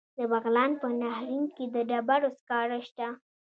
د 0.17 0.19
بغلان 0.31 0.71
په 0.81 0.87
نهرین 1.01 1.43
کې 1.55 1.65
د 1.73 1.75
ډبرو 1.89 2.29
سکاره 2.37 2.79
شته. 2.87 3.07